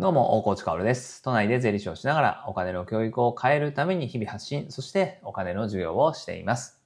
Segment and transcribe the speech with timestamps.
[0.00, 1.24] どうも、大河内かおるです。
[1.24, 6.78] 都内で税理士をしながらお金の教育を変えるために日々発信、そしてお金の授業をしています。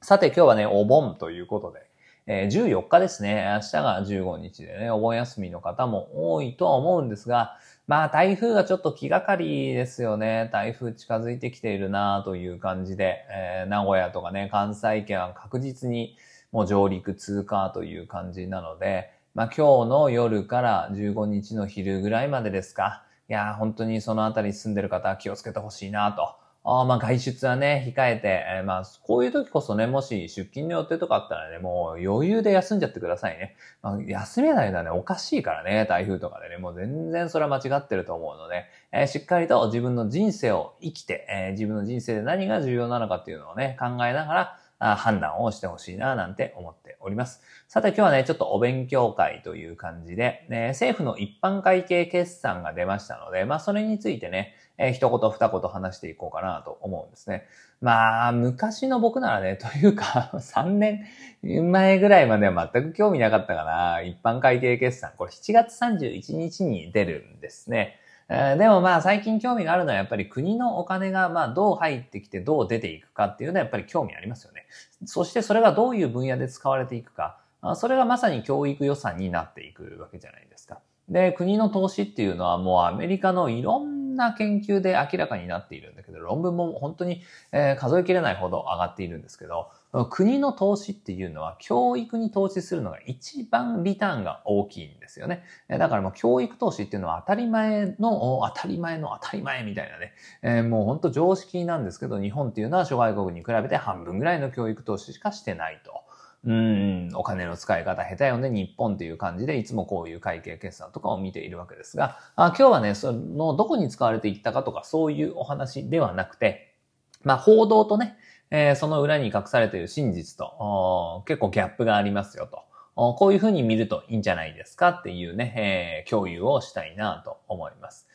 [0.00, 1.86] さて今日はね、お盆ということで、
[2.26, 3.50] えー、14日ですね。
[3.52, 10.48] 明日が15日でね、お盆休みの方も多いとは思うんですが、まあ台風がちょっと気がかりですよね。
[10.50, 16.16] 台風近づいてきているなという感じで、えー、名古屋とかね、関西圏は確実に
[16.50, 23.02] もう上陸通過という感じなので、まあ、今日の夜から15日の昼ぐらいまでですか。
[23.28, 26.36] いや、本当にそのあたり住んでる方は気をつけてほしいなと。
[26.66, 33.56] あまあ外出はね、控えて、えー、まあこういう時こそね、もし出勤の予定とかあったらね、もう余裕で休んじゃってくださいね。
[33.82, 47.40] まあ、休めないのはね、おかしいからね、台風とかでね、もう全然それは間違ってると思うので、えー、しっかりと自分の人生を生きて、えー、自分の人生で何が重要なのかっていうのをね、考えながら、判断をしてほしいななんて思っております。
[47.68, 57.46] さて今日はね、ちょっとお勉強会という感じで、ね、政府の一般会計決算が出ましたので、まあそれについてね、えー、一言二言話していこうかなと思うんですね。
[57.80, 61.04] まあ、昔の僕ならね、 というか、3年
[61.42, 64.00] 前ぐらいまでは全く興味なかったかな。
[64.02, 65.12] 一般会計決算。
[65.16, 68.00] これ7月31日に出るんですね。
[68.28, 74.66] えー、でもまあ最近興味があるのはやっぱり国のお金がまあどう入ってきてどう出ていくかっていうのはやっぱり興味ありますよね。
[75.04, 77.38] そしてそれがどういう分野で使われていくか。
[77.76, 80.80] それがまさに教育予算になっていくわけじゃないですか。
[81.08, 89.70] で、国の投資っていうのはもうアメリカのいろんな研究で明らかになっているんだけど、論文も本当に、え数えきれないほど上がっているんですけど、
[90.10, 95.44] 国の投資っていうのは教育に投資するのが一番リターンが大きいんですよね。
[95.68, 106.02] だからもう教育投資っていうのは当たり前の当たり前の当たり前みたいなね、えー、もう本当常識なんですけど、日本っていうのは諸外国に比べて半分ぐらいの教育投資しかしてないと。
[106.46, 116.74] うん、お金の使い方下手よね、日本っていう感じで、いつもこういう会計決算とかを見ているわけですが、あ今日はね、そのどこに使われていったかとかそういうお話ではなくて、
[117.22, 118.18] まあ報道とね、
[118.50, 122.62] えー、その裏に隠されている真実と結構ギャップがありますよと。
[122.94, 128.06] こういうふうに見るといいんじゃないですかっていうね、えー、共有をしたいなと思います。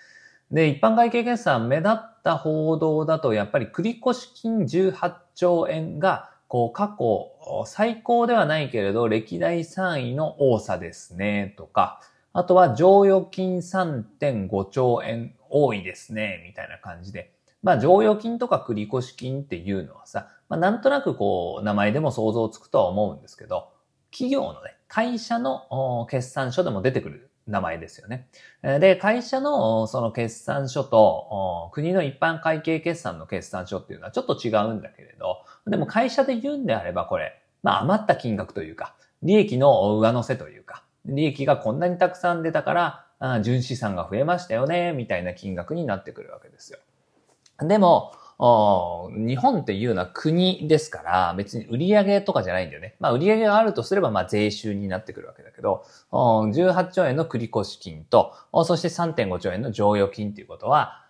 [0.51, 12.01] で、一般会計決算目立った報道だと、やっぱり繰越金18兆円が、こう、過去最高ではないけれど、歴代3位の多さですね、とか、
[12.33, 17.31] あとは、剰余金3.5兆円多いですね、みたいな感じで、
[17.61, 23.69] まあ、剰余金とか繰越金っていうのはさ、まあ、なんとなくこう、名前でも想像つくとは思うんですけど、
[24.11, 28.27] 企業のね、会社の決算書でも出てくる名前ですよね。
[28.63, 46.79] で、会社のその決算書と国の一般会計決算の決算書っていうのはちょっと違うんだけれど、でも会社で言うんであればこれ、まあ余った金額というか、利益の上乗せというか、利益がこんなにたくさん出たから、純資産が増えましたよね、みたいな金額になってくるわけですよ。
[47.63, 52.95] でも、日本っていうのは国ですから、別に売上とかじゃないんだよね。
[52.99, 58.33] まあ売上があるとすれば、まあ税収になってくるわけだけど、18兆円の繰越金と、
[58.63, 61.03] そして3.5兆円の剰余金っていうことは、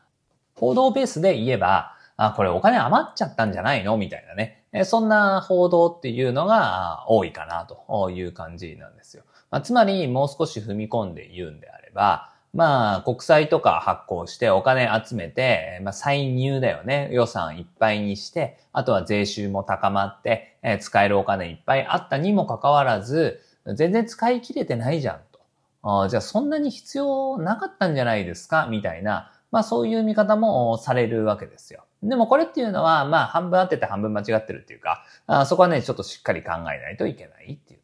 [0.56, 3.96] 報道ベースで言えば、あ、これお金余っちゃったんじゃないの？
[3.96, 4.66] みたいなね。
[4.86, 9.24] そんな報道っていうのが多いかなという感じなんですよ。
[9.52, 17.10] まあ、つまり、もう少し踏み込んで言うんであれば、まあ、国債とか発行してお金集めて、まあ、歳入だよね。
[17.12, 23.40] 予算いっぱいにして、あとは税収も高まって、えー、使えるお金いっぱいあったにもかかわらず、
[23.76, 25.40] 全然使い切れてないじゃんと。
[25.84, 28.68] あじゃあそんなに必要なかったんじゃないですか？
[28.70, 31.86] みたいな、まあそういう見方もされるわけですよ。
[32.02, 37.79] でもこれっていうのは、まあ半分合ってて半分間違ってるっていうか、あそこはね、ちょっとしっかり考えないといけないっていう。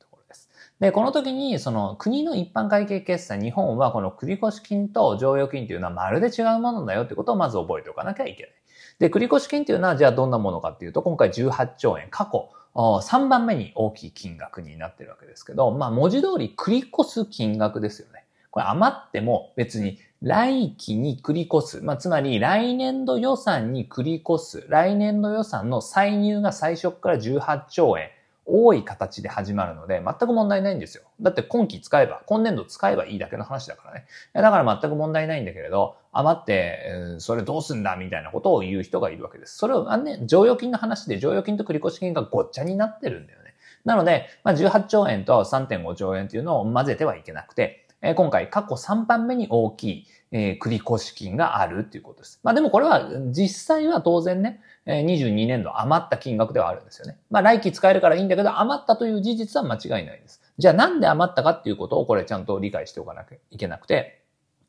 [0.80, 8.52] で、この時に、その国の一般会計決済、日本はこの繰越金と剰余金というのはまるで違うものだよってことをまず覚えておかなきゃいけない。
[9.00, 18.26] で、繰越金というのはじゃあどんなものかっていうと、今回18兆円、過去3番目に大きい金額になってるわけですけど、まあ文字通り繰越す金額ですよね。
[18.52, 21.82] これ余っても別に来期に繰り越す。
[21.82, 24.66] まあ、つまり来年度予算に繰り越す。
[24.70, 28.10] 来年度予算の歳入が最初から18兆円。
[28.46, 31.04] 多い形で始まるので、全く問題ないんですよ。
[31.20, 34.06] だって今期使えば、今年度使えばいいだけの話だからね。
[34.34, 39.58] だから全く問題ないんだけれど、余って、それどうすんだみたいなことを言う人がいるわけです。
[39.58, 43.56] それを、あね、剰余金の話で、剰余金と繰越金がごっちゃになってるんだよね。
[43.84, 52.40] なので、まあ、18兆円と3.5兆円っていうのを混ぜてはいけなくて、え今回過去3番目に大きい、え繰越金があるっていうことです。
[52.44, 57.18] まあでもこれは実際は当然ね、22年度余った金額ではあるんですよね。
[57.32, 60.42] まあ来期使えるからいいんだけど余ったという事実は間違いないです。
[60.58, 64.22] じゃあなんで余ったかっていうことをこれちゃんと理解しておかなきゃいけなくて、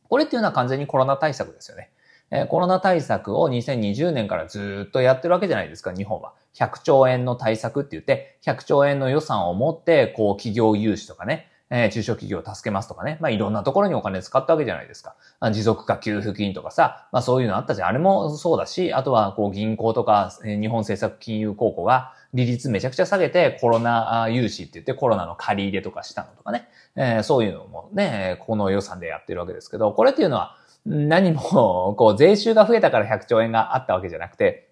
[0.09, 1.91] これっていうのは完全にコロナ対策ですよね。
[2.31, 6.33] えー、コロナ対策を2020年からずっとやってるわけじゃないですか、日本は。
[6.55, 13.19] 100兆円の対策って言って、100兆円の予算を持って、こう、企業融資とかね、えー、中小企業を助けますとかね。
[13.21, 15.17] まあ、いろんなところにお金使ったわけじゃないですか。
[15.53, 17.89] 持続化給付金とかさ、まあそういうのあったじゃん。
[17.89, 26.69] あれもそうだし、あとはこう銀行とか、え、日本政策金融公庫が利率めちゃくちゃ下げてコロナ融資って言ってコロナの借り入れとかしたのとかね。
[26.95, 34.69] えー、そういうのもね、この予算でやってるわけですけど、これっていうのは何もこう税収が増えたから100兆円があったわけじゃなくて、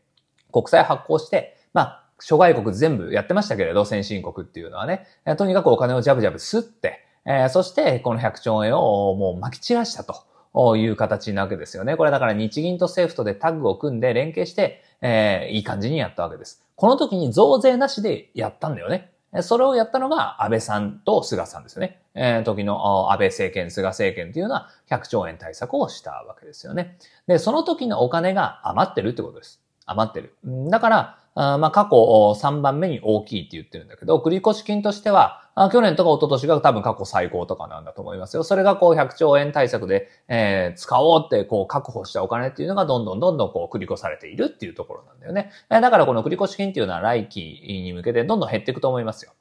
[0.52, 5.06] 国債発行して、まあ諸外国全部やってましたけれど、先進国っていうのはね、
[5.37, 11.97] とにかくお金をジャブジャブ吸って、えー、そしてこの100兆円をもう撒き散らしたという形なわけですよね。
[11.97, 16.65] これだから日銀と政府とでタッグを組んで連携して、えー、いい感じにやったわけです。
[16.76, 19.11] この時に増税なしでやったんだよね。
[19.43, 22.00] それをやったのが安倍さんと菅さんですよね。
[22.15, 26.97] えー、時の安倍政権、菅政権っていうのは100兆円対策をしたわけですよね。
[27.26, 29.61] で、その時のお金が余ってるってことです。
[29.85, 30.35] 余ってる。
[30.71, 38.42] だから、あまあ、過去3番目に大きいって言ってるんだけど、繰越金としては、去年とか一昨年が多分過去最高とかなんだと思いますよ。
[38.42, 45.50] それがこう100兆円対策で、えー、使おうってこう確保したお金っていうのがどんどんどんどんこう繰り越されているっていうところなんだよね。
[45.69, 49.32] だからこの繰越金っていうのは来期に向けてどんどん減っていくと思いますよ。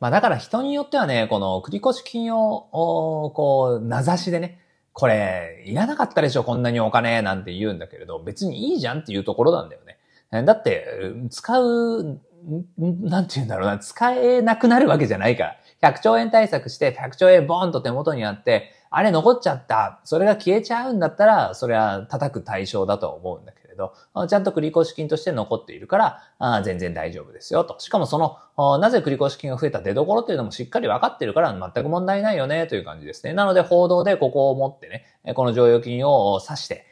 [0.00, 4.58] まあだから人によってはね、この繰越金を、こう、名指しでね、
[4.92, 9.98] これ、いらなかったでしょ、こんなにお金なんて言うんだけれど、別にいいじゃんっていうところなんだよね。
[10.30, 10.86] だって、
[11.30, 12.20] 使う、
[12.78, 15.56] なんて言うんだろうな、使えなくなるわけじゃないから。
[15.82, 20.00] 100兆円対策して100兆円ボーンと手元にあって、あれ残っちゃった。
[20.04, 23.94] それが消えちゃうんだったら、それは叩く対象だと思うんだけれど、
[24.28, 27.78] ちゃんと繰越金として残っているから、あ全然大丈夫ですよと。
[27.78, 33.32] しかもその、なぜ繰越金が増えた出所っていうのもしっかり分かってるから全く問題ないよねという感じですね。
[33.32, 36.84] なので報道でここを持ってね、この剰余金を指して、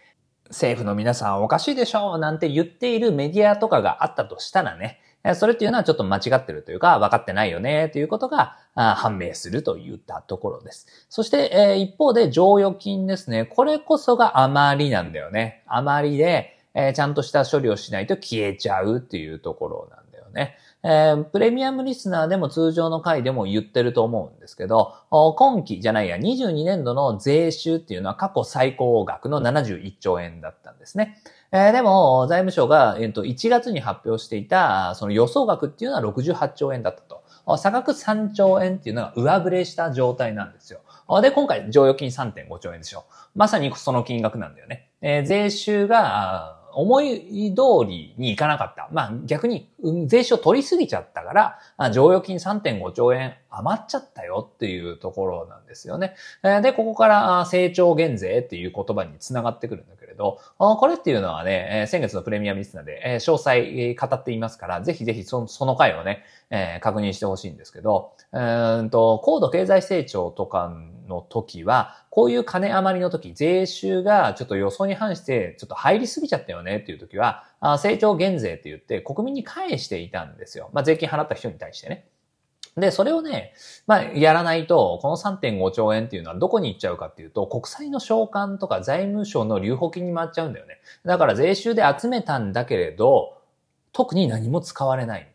[0.48, 5.00] 政府の皆さんおかしいでしょうなんて言っているメディアとかがあったとしたらね、
[5.34, 10.86] それっていうのはちょっと間違ってるというか、分かってないよねということが判明するといったところです。
[11.10, 13.44] そして、一方で剰余金ですね。
[13.44, 15.64] これこそが余りなんだよね。
[15.66, 16.56] 余りで、
[16.94, 20.56] ちゃんとした処理をしないと消えちゃうっていうところなんだよね。
[20.84, 31.20] えー、プレミアムリスナーでも通常の回でも言ってると思うんですけど、今期じゃないや、22年度の税収っていうのは過去最高額の71兆円だったんですね。
[31.50, 37.18] えー、でも、財務省が、えー、と1月に発表していた、その予想額っていうのは68兆円だったと。
[37.56, 40.80] 差額3兆円っていうのが上振れした状態なんですよ。
[41.22, 43.06] で、今回、剰余金3.5兆円でしょ。
[43.34, 44.90] まさにその金額なんだよね。
[45.00, 48.88] えー、税収が、思い通りにいかなかった。
[48.92, 49.68] まあ逆に
[50.06, 56.14] 税収を取りすぎちゃったから、剰余金3.5兆円余っちゃったよっていうところなんですよね。
[56.62, 66.22] で、ここから成長減税っていう言葉につながってくるんだけれど、これっていうのはね、先月のプレミアムリスナーで詳細語っていますから、ぜひぜひその回をね、
[66.80, 70.72] 確認してほしいんですけど、うんと高度経済成長とか
[71.08, 77.44] の時は、こういう金余りの時、税収がちょっと予想に反してちょっと入りすぎちゃったよねっていう時は、
[77.78, 80.70] 成長減税って言って国民に返していたんですよ。
[80.72, 82.06] まあ税金払った人に対してね。
[82.76, 83.54] で、それをね、
[83.86, 90.78] まあ、やらないと、この3.5兆円っていうのはどこに行っちゃうかっていうと、国債の償還とか財務省の留保金に回っちゃうんだよね。
[91.04, 93.36] だから税収で集めたんだけれど、
[93.92, 95.28] 特に何も使われない。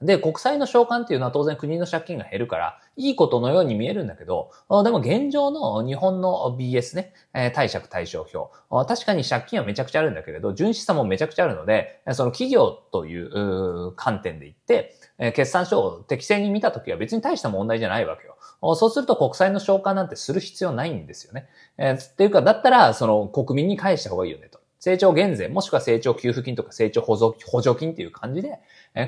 [0.00, 4.52] で、国債の償還っていうのは当然国の借金が減るから、いいことのように見えるんだけど、
[4.84, 7.12] でも現状の日本の BS ね、
[7.54, 8.52] 貸借対照表。
[8.86, 14.94] 確かに借金はめちゃくちゃあるんだけれど、純資産もめちゃくちゃあるので、その企業という観点で言って、
[15.32, 18.36] 決算書を適正に見たときは別に大した問題じゃないわけよ。
[18.76, 21.48] そうすると国債の償還なんてする必要ないんですよね。
[21.76, 24.58] えー、っていうか、だったら、その国民に返した方がいいよねと。
[24.80, 28.60] 成長減税、もしくは成長給付金とか成長補助金っていう感じで、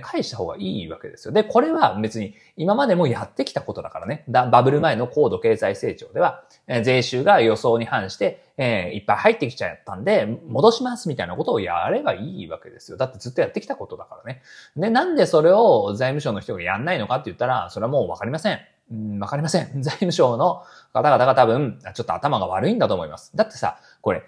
[0.03, 1.33] 返した方がいいわけですよ。
[1.33, 4.25] で、これは別に今までもやってきたことだからね。
[4.29, 6.45] バブル前の高度経済成長では、
[6.83, 12.99] 税収が予想に反して、えー、いっぱい入ってきちゃったんで、戻しますみたいなことをやればいいわけですよ。
[12.99, 14.43] だってずっとやってきたことだからね。
[14.77, 18.61] で、なんでそれを財務省の人がやんないのかって言ったら、それはもうわかりません。
[18.93, 19.83] うん、わかりません。
[19.83, 23.37] 財務省の方々が多分、ちょっと頭が悪いんだと思います。
[23.37, 24.23] だってさ、これ、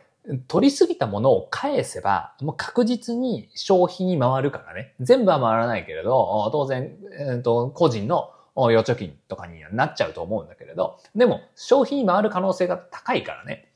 [0.47, 4.95] 取りすぎたものを返せば、もう確実に消費に回るからね。
[5.01, 13.69] 全部は回らないけれど、当然、えー、と個人の預貯金とかにはなっちゃうと思うんだけれど、でも消費に回る可能性が高いからね。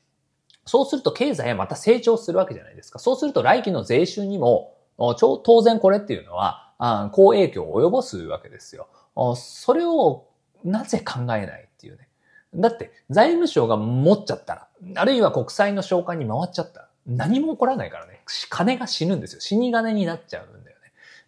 [0.65, 2.99] そうすると経済はまた成長するわけじゃないですか。
[2.99, 6.73] そうすると来期の税収にも、当然これっていうのは、
[7.11, 8.87] 好影響を及ぼすわけですよ。
[9.35, 10.27] それを
[10.63, 12.07] なぜ考えないっていうね。
[12.55, 16.89] だって財務省が持っちゃったら、あるいは国債の償還に回っちゃった。
[17.05, 18.21] 何も起こらないからね。
[18.49, 19.41] 金が死ぬんですよ。
[19.41, 20.63] 死に金になっちゃうんだよ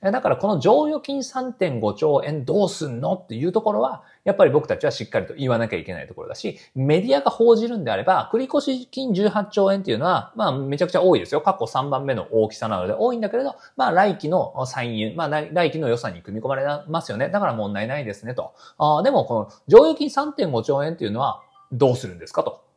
[0.02, 0.12] ね。
[0.12, 11.42] だからこの剰余金3.5兆円どうすんのっていうところは、やっぱり僕たちはしっかりと言わなきゃいけないところだし、メディアが報じるんであれば、繰越金18兆円っていうのは、まあめちゃくちゃ多いですよ。
[11.42, 17.30] 過去3番目の大きさなので多いんだけれど、まあ来期の歳入、まあ来期の予算に組み込まれますよね。
[17.30, 18.54] だから問題ないですねと。
[18.78, 21.42] あでもこの剰余金3.5兆円っていうのは
[21.72, 22.69] どうするんですかと。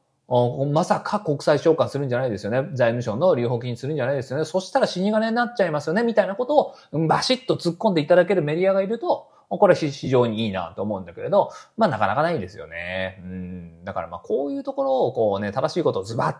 [0.72, 2.70] まさか国際償還するんじゃないですよね。
[2.72, 4.46] 財務省の留保金するんじゃないですよね。
[4.46, 6.02] そしたら死に金になっちゃいますよね。
[6.02, 6.74] みたいなことを
[7.06, 13.20] バシッと突っ込んでいただけるメディアがいると、これ非常にいいなと思うんだけれど、まあなかなかないですよね。
[13.22, 13.84] うん。
[13.84, 16.36] だからまあこういうところをこうね、正しいことをズバッ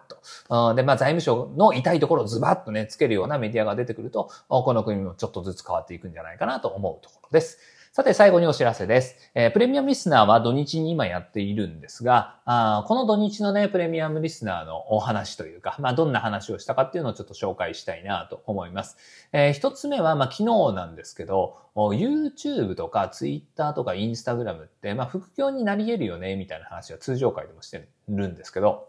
[0.49, 7.59] と、でまあ財務省の痛いところをズバッとね、つけるようなメディアが出てくると、この国もちょっとずつ変わっていくんじゃないかなと思うところです。
[7.95, 9.17] さて、最後にお知らせです。
[9.35, 18.97] えー、プレミアムリスナーは土日に今やっているんですが、あこの土日のね、プレミアムリスナーのお話というか、まあ、どんな話をしたかっていうのをちょっと紹介したいなと思います。
[19.33, 28.89] えー、一つ目は、まあ、昨日なんですけど、YouTube とか Twitter とか Instagram って、まあ、副業になり得るよね、みたいな話は通常会でもしてるんですけど、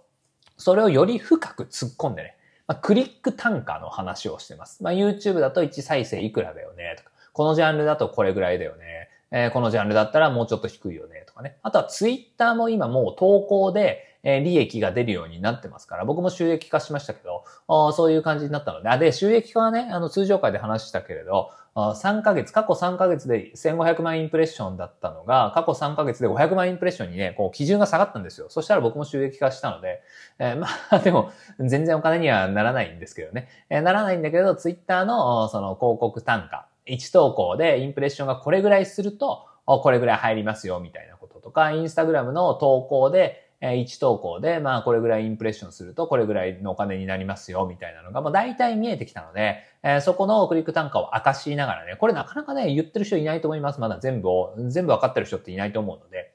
[0.55, 4.81] それをより深く突っ込んでね、まあ、クリック単価の話をしてます。
[4.81, 9.09] まあ、YouTube だと1再生いくらだよね、とか、このジャンルだとこれぐらいだよね。
[9.31, 11.57] えー、このジャンルだったらもうちょっと低いよねとかね。
[11.63, 17.43] あとはツイッターも今もう投稿で、え利益が出るようになってますから、僕も収益化しましたけど、
[17.91, 28.47] そういう感じになったので、あで、収益化はね、あの通常会で話したけれど、3ヶ月、過去3ヶ月で1500万インプレッションだったのが、過去3ヶ月で500万インプレッションにね、こう基準が下がったんですよ。
[28.49, 30.01] そしたら僕も収益化したので、
[30.39, 33.49] えー、 まあでも、全然お金にはならないんですけどね。
[33.69, 49.63] えー、ならないんだけど、ツイッターのその広告単価、1投稿でインプレッションがこれぐらいすると、これぐらい入りますよ、みたいなこととか、インスタグラムの投稿で、1投稿で、まあ、これぐらいインプレッションすると、これぐらいのお金になりますよ、みたいなのが、もう大体見えてきたので、
[50.01, 53.79] そこのクリック単価を明かしながらね、これなかなかね、言ってる人いないと思います。
[53.79, 56.33] まだ全部を、全部わかってる人っていないと思うので、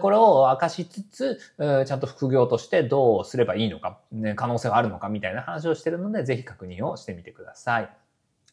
[0.00, 3.98] これを明かしつつ、ちゃんと副業としてどうすればいいのか、
[4.36, 7.90] 可能性があるのか、みたいな話をしてるので、ぜひ確認をしてみてください。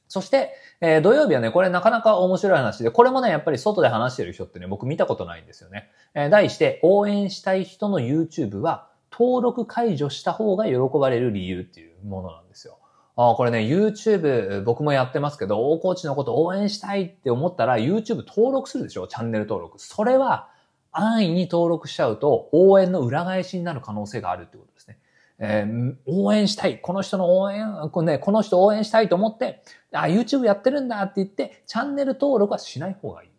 [0.07, 5.89] そして、えー、土曜日はね、これなかなか面白い話で、これもね、やっぱり外で話してる人ってね、僕見たことないんですよね。
[6.13, 12.77] えー、題して、応援したい人の YouTube は、登録解除した方が喜ばれる理由っていうものなんですよ。
[13.17, 19.79] あこれね、YouTube 僕もやってますけど、大コーチのこと応援したいって思ったら YouTube 登録するでしょチャンネル登録。
[19.79, 20.49] それは
[20.91, 24.99] 安易に登録しちゃうと応援の裏返しになる可能性があるってことですね。
[25.39, 26.79] えー、応援したい。
[26.79, 29.61] この人の応援、このね、この人応援したいと思って、
[29.91, 33.29] あ、YouTube やってるんだって言って、チャンネル登録はしない方がいい。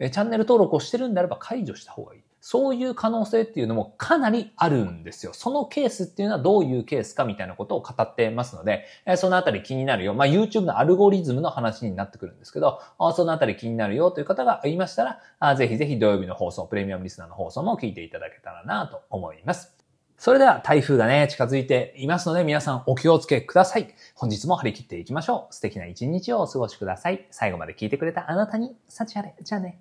[0.00, 2.20] え、チャンネル登録をしてるんであれば解除した方がいい。
[2.46, 5.32] そういう可能性っていうのもかなりあるんですよ。
[5.32, 10.12] そのケースっていうのはどういうケースかみたいなことを語ってますので、えそのあたり気になるよ。
[10.12, 12.82] まあ、YouTube のアルゴリズムの話になってくるんですけど、
[13.16, 19.83] そのあたり気になるよという方がいましたら、あぜひぜひ土曜日の放送、プレミアムリスナーの放送も聞いていただけたらなと思います。
[20.16, 23.94] それでは台風がね、近づいていますので皆さんお気をつけください。
[24.14, 25.54] 本日も張り切っていきましょう。
[25.54, 27.26] 素敵な一日をお過ごしください。
[27.30, 29.34] 最後まで聞いてくれたあなたに、幸あれ。
[29.42, 29.78] じゃあね。